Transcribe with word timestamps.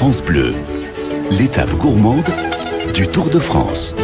France 0.00 0.22
Bleu, 0.22 0.54
l'étape 1.30 1.72
gourmande 1.72 2.24
du 2.94 3.06
Tour 3.06 3.28
de 3.28 3.38
France. 3.38 3.94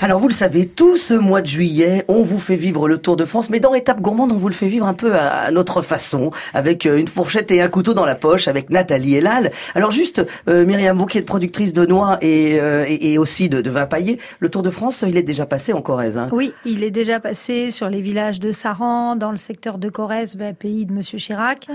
Alors 0.00 0.18
vous 0.18 0.26
le 0.26 0.34
savez, 0.34 0.66
tout 0.66 0.96
ce 0.96 1.14
mois 1.14 1.40
de 1.42 1.46
juillet, 1.46 2.04
on 2.08 2.22
vous 2.22 2.40
fait 2.40 2.56
vivre 2.56 2.88
le 2.88 2.98
Tour 2.98 3.14
de 3.14 3.24
France, 3.24 3.48
mais 3.48 3.60
dans 3.60 3.72
Étape 3.72 4.00
Gourmande, 4.00 4.32
on 4.32 4.36
vous 4.36 4.48
le 4.48 4.54
fait 4.54 4.66
vivre 4.66 4.84
un 4.84 4.94
peu 4.94 5.14
à 5.14 5.52
notre 5.52 5.80
façon, 5.80 6.32
avec 6.54 6.86
euh, 6.86 6.96
une 6.96 7.06
fourchette 7.06 7.52
et 7.52 7.62
un 7.62 7.68
couteau 7.68 7.94
dans 7.94 8.04
la 8.04 8.16
poche, 8.16 8.48
avec 8.48 8.68
Nathalie 8.68 9.14
Elal. 9.14 9.52
Alors 9.76 9.92
juste, 9.92 10.26
euh, 10.48 10.66
Myriam, 10.66 10.98
vous 10.98 11.06
qui 11.06 11.18
êtes 11.18 11.24
productrice 11.24 11.72
de 11.72 11.86
noix 11.86 12.18
et, 12.20 12.58
euh, 12.58 12.84
et, 12.88 13.16
aussi 13.16 13.48
de, 13.48 13.60
de, 13.60 13.70
vin 13.70 13.86
paillé, 13.86 14.18
le 14.40 14.48
Tour 14.48 14.64
de 14.64 14.70
France, 14.70 15.04
il 15.06 15.16
est 15.16 15.22
déjà 15.22 15.46
passé 15.46 15.72
en 15.72 15.82
Corrèze. 15.82 16.18
Hein? 16.18 16.30
Oui, 16.32 16.52
il 16.64 16.82
est 16.82 16.90
déjà 16.90 17.20
passé 17.20 17.70
sur 17.70 17.88
les 17.88 18.00
villages 18.00 18.40
de 18.40 18.50
Saran, 18.50 19.14
dans 19.14 19.30
le 19.30 19.36
secteur 19.36 19.78
de 19.78 19.88
Corrèze, 19.88 20.34
ben, 20.34 20.52
pays 20.52 20.84
de 20.84 20.92
Monsieur 20.92 21.18
Chirac. 21.18 21.68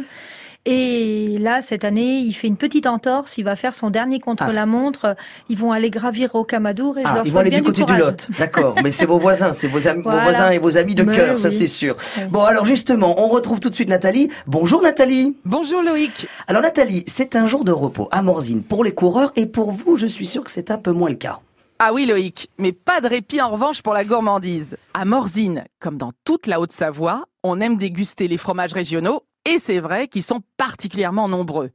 Et 0.69 1.37
là, 1.39 1.61
cette 1.61 1.85
année, 1.85 2.17
il 2.19 2.33
fait 2.33 2.47
une 2.47 2.57
petite 2.57 2.87
entorse. 2.87 3.37
Il 3.37 3.43
va 3.43 3.55
faire 3.55 3.73
son 3.73 3.89
dernier 3.89 4.19
contre-la-montre. 4.19 5.15
Ah. 5.17 5.21
Ils 5.47 5.57
vont 5.57 5.71
aller 5.71 5.89
gravir 5.89 6.35
au 6.35 6.43
Camadour 6.43 6.97
et 6.97 7.03
je 7.03 7.07
ah, 7.09 7.15
leur 7.15 7.25
Ils 7.25 7.31
vont 7.31 7.39
aller 7.39 7.51
du 7.51 7.61
côté 7.61 7.85
du, 7.85 7.95
Lot. 7.95 8.27
D'accord. 8.37 8.75
Mais 8.83 8.91
c'est 8.91 9.05
vos 9.05 9.17
voisins, 9.17 9.53
c'est 9.53 9.67
vos, 9.67 9.79
vos, 9.79 10.01
voisins 10.01 10.49
et 10.49 10.57
vos 10.57 10.77
amis 10.77 10.93
de 10.93 11.05
cœur, 11.05 11.39
ça 11.39 11.51
c'est 11.51 11.67
sûr. 11.67 11.95
Bon, 12.31 12.43
alors 12.43 12.65
justement, 12.65 13.23
on 13.23 13.29
retrouve 13.29 13.61
tout 13.61 13.69
de 13.69 13.75
suite 13.75 13.87
Nathalie. 13.87 14.29
Bonjour 14.45 14.81
Nathalie. 14.81 15.37
Bonjour 15.45 15.81
Loïc. 15.81 16.27
Alors 16.49 16.61
Nathalie, 16.61 17.05
c'est 17.07 17.37
un 17.37 17.45
jour 17.45 17.63
de 17.63 17.71
repos 17.71 18.09
à 18.11 18.21
Morzine 18.21 18.61
pour 18.61 18.83
les 18.83 18.91
coureurs 18.91 19.31
et 19.37 19.45
pour 19.45 19.71
vous, 19.71 19.95
je 19.95 20.05
suis 20.05 20.25
sûr 20.25 20.43
que 20.43 20.51
c'est 20.51 20.69
un 20.69 20.77
peu 20.77 20.91
moins 20.91 21.09
le 21.09 21.15
cas. 21.15 21.39
Ah 21.79 21.93
oui 21.93 22.07
Loïc, 22.07 22.49
mais 22.57 22.71
pas 22.71 23.01
de 23.01 23.07
répit 23.07 23.39
en 23.39 23.51
revanche 23.51 23.83
pour 23.83 23.93
la 23.93 24.03
gourmandise. 24.03 24.77
À 24.95 25.05
Morzine, 25.05 25.63
comme 25.79 25.97
dans 25.97 26.11
toute 26.25 26.47
la 26.47 26.59
Haute-Savoie, 26.59 27.25
on 27.43 27.61
aime 27.61 27.77
déguster 27.77 28.27
les 28.27 28.37
fromages 28.37 28.73
régionaux 28.73 29.21
et 29.45 29.59
c'est 29.59 29.79
vrai 29.79 30.07
qu'ils 30.07 30.23
sont 30.23 30.41
particulièrement 30.57 31.29
nombreux. 31.29 31.69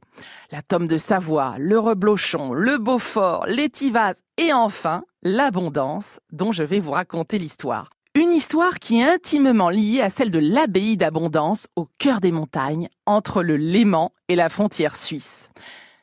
La 0.51 0.61
tome 0.61 0.87
de 0.87 0.97
Savoie, 0.97 1.55
le 1.57 1.79
reblochon, 1.79 2.51
le 2.51 2.79
Beaufort, 2.79 3.45
l'étivase 3.47 4.19
et 4.37 4.51
enfin 4.51 5.05
l'abondance 5.21 6.19
dont 6.33 6.51
je 6.51 6.63
vais 6.63 6.79
vous 6.79 6.91
raconter 6.91 7.39
l'histoire. 7.39 7.89
Une 8.13 8.33
histoire 8.33 8.79
qui 8.79 8.99
est 8.99 9.09
intimement 9.09 9.69
liée 9.69 10.01
à 10.01 10.09
celle 10.09 10.31
de 10.31 10.39
l'abbaye 10.39 10.97
d'Abondance 10.97 11.67
au 11.77 11.87
cœur 11.97 12.19
des 12.19 12.33
montagnes, 12.33 12.89
entre 13.05 13.41
le 13.41 13.55
Léman 13.55 14.11
et 14.27 14.35
la 14.35 14.49
frontière 14.49 14.97
suisse. 14.97 15.49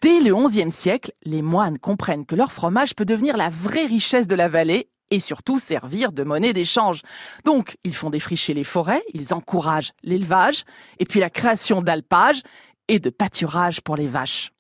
Dès 0.02 0.20
le 0.20 0.34
XIe 0.34 0.70
siècle, 0.70 1.12
les 1.24 1.42
moines 1.42 1.78
comprennent 1.78 2.24
que 2.24 2.34
leur 2.34 2.52
fromage 2.52 2.94
peut 2.94 3.04
devenir 3.04 3.36
la 3.36 3.50
vraie 3.50 3.84
richesse 3.84 4.26
de 4.26 4.34
la 4.34 4.48
vallée 4.48 4.88
et 5.10 5.20
surtout 5.20 5.58
servir 5.58 6.12
de 6.12 6.24
monnaie 6.24 6.54
d'échange. 6.54 7.02
Donc, 7.44 7.76
ils 7.84 7.94
font 7.94 8.08
défricher 8.08 8.54
les 8.54 8.64
forêts, 8.64 9.02
ils 9.12 9.34
encouragent 9.34 9.92
l'élevage, 10.02 10.64
et 10.98 11.04
puis 11.04 11.20
la 11.20 11.28
création 11.28 11.82
d'alpages 11.82 12.42
et 12.88 12.98
de 12.98 13.10
pâturage 13.10 13.82
pour 13.82 13.96
les 13.96 14.06
vaches. 14.06 14.52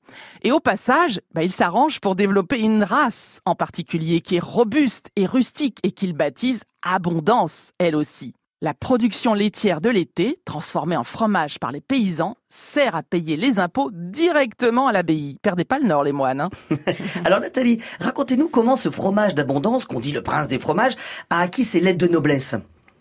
Et 0.42 0.52
au 0.52 0.60
passage, 0.60 1.22
bah, 1.32 1.42
ils 1.42 1.52
s'arrangent 1.52 2.00
pour 2.00 2.16
développer 2.16 2.60
une 2.60 2.82
race 2.82 3.40
en 3.46 3.54
particulier 3.54 4.20
qui 4.20 4.36
est 4.36 4.44
robuste 4.44 5.08
et 5.16 5.24
rustique 5.24 5.78
et 5.84 5.92
qu'ils 5.92 6.14
baptisent 6.14 6.64
Abondance, 6.82 7.72
elle 7.78 7.96
aussi. 7.96 8.34
La 8.62 8.74
production 8.74 9.32
laitière 9.32 9.80
de 9.80 9.88
l'été, 9.88 10.38
transformée 10.44 10.98
en 10.98 11.02
fromage 11.02 11.58
par 11.58 11.72
les 11.72 11.80
paysans, 11.80 12.36
sert 12.50 12.94
à 12.94 13.02
payer 13.02 13.38
les 13.38 13.58
impôts 13.58 13.90
directement 13.90 14.86
à 14.86 14.92
l'abbaye. 14.92 15.38
Perdez 15.40 15.64
pas 15.64 15.78
le 15.78 15.86
nord, 15.86 16.04
les 16.04 16.12
moines. 16.12 16.42
Hein. 16.42 16.50
Alors 17.24 17.40
Nathalie, 17.40 17.78
racontez-nous 18.00 18.50
comment 18.50 18.76
ce 18.76 18.90
fromage 18.90 19.34
d'abondance, 19.34 19.86
qu'on 19.86 19.98
dit 19.98 20.12
le 20.12 20.22
prince 20.22 20.46
des 20.46 20.58
fromages, 20.58 20.96
a 21.30 21.40
acquis 21.40 21.64
ses 21.64 21.80
lettres 21.80 22.06
de 22.06 22.12
noblesse. 22.12 22.54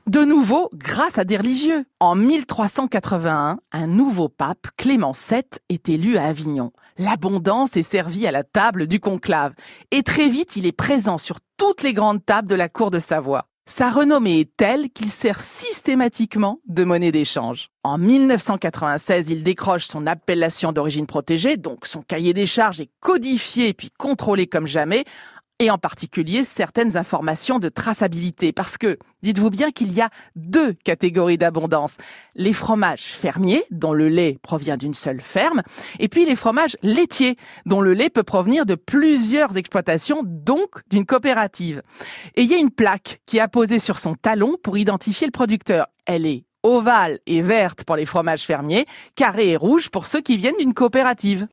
De 0.08 0.24
nouveau, 0.24 0.70
grâce 0.74 1.18
à 1.18 1.26
des 1.26 1.36
religieux. 1.36 1.84
En 2.00 2.16
1381, 2.16 3.60
un 3.74 3.88
nouveau 3.88 4.30
pape, 4.30 4.68
Clément 4.78 5.12
VII, 5.12 5.44
est 5.68 5.90
élu 5.90 6.16
à 6.16 6.24
Avignon. 6.24 6.72
L'abondance 6.98 7.76
est 7.76 7.84
servie 7.84 8.26
à 8.28 8.32
la 8.32 8.46
table 8.46 8.88
du 8.88 9.02
conclave. 9.02 9.52
Et 9.92 10.04
très 10.04 10.30
vite, 10.30 10.56
il 10.56 10.66
est 10.66 10.72
présent 10.72 11.18
sur 11.18 11.40
toutes 11.58 11.84
les 11.84 11.92
grandes 11.92 12.26
tables 12.26 12.48
de 12.48 12.56
la 12.56 12.70
cour 12.70 12.92
de 12.92 13.00
Savoie. 13.00 13.50
Sa 13.72 13.92
renommée 13.92 14.40
est 14.40 14.58
telle 14.58 14.90
qu'il 14.90 15.10
sert 15.10 15.40
systématiquement 15.42 16.60
de 16.68 16.84
monnaie 16.84 17.12
d'échange. 17.12 17.70
En 17.84 18.00
1996, 18.00 19.30
il 19.30 19.44
décroche 19.44 19.86
son 19.86 20.08
appellation 20.08 20.72
d'origine 20.72 21.06
protégée, 21.06 21.56
donc 21.56 21.86
son 21.86 22.02
cahier 22.02 22.34
des 22.34 22.48
charges 22.48 22.82
est 22.82 22.90
codifié 23.00 23.76
puis 23.76 23.92
contrôlé 23.96 24.48
comme 24.48 24.66
jamais, 24.66 25.06
et 25.60 25.70
en 25.70 25.78
particulier 25.78 26.44
certaines 26.44 26.98
informations 26.98 27.60
de 27.60 27.70
traçabilité. 27.70 28.52
Parce 28.54 28.78
que, 28.78 28.98
dites-vous 29.22 29.50
bien 29.50 29.72
qu'il 29.72 29.92
y 29.92 30.02
a 30.02 30.10
deux 30.36 30.74
catégories 30.74 31.38
d'abondance. 31.38 31.98
Les 32.36 32.54
fromages 32.54 33.04
fermiers, 33.04 33.66
dont 33.70 33.94
le 33.94 34.08
lait 34.08 34.40
provient 34.42 34.78
d'une 34.78 34.94
seule 34.94 35.22
ferme, 35.22 35.62
et 36.00 36.08
puis 36.08 36.26
les 36.26 36.38
fromages 36.38 36.78
laitiers, 36.82 37.36
dont 37.66 37.82
le 37.82 37.94
lait 37.94 38.10
peut 38.10 38.24
provenir 38.24 38.66
de 38.66 38.76
plusieurs 38.76 39.58
exploitations, 39.58 40.24
donc 40.24 40.82
d'une 40.90 41.06
coopérative. 41.06 41.84
Et 42.36 42.44
il 42.44 42.50
y 42.50 42.56
a 42.56 42.58
une 42.58 42.72
plaque 42.72 43.22
qui 43.26 43.38
est 43.38 43.42
apposée 43.42 43.80
sur 43.80 44.00
son 44.00 44.16
talon 44.16 44.56
pour 44.64 44.78
identifier 44.78 45.28
le 45.28 45.32
producteur. 45.32 45.88
Elle 46.06 46.26
est 46.26 46.46
ovale 46.64 47.20
et 47.26 47.42
verte 47.42 47.84
pour 47.84 47.96
les 47.96 48.06
fromages 48.06 48.44
fermiers, 48.44 48.86
carrée 49.16 49.50
et 49.50 49.56
rouge 49.56 49.90
pour 49.90 50.06
ceux 50.06 50.22
qui 50.22 50.38
viennent 50.38 50.58
d'une 50.58 50.74
coopérative. 50.74 51.48